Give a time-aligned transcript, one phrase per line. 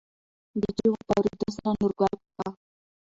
[0.61, 2.47] دې چېغو په اورېدو سره نورګل کاکا.